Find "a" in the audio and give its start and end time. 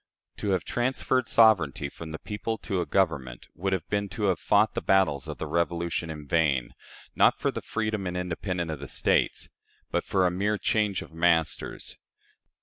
2.81-2.87, 10.25-10.31